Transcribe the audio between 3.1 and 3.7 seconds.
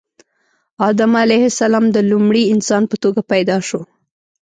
پیدا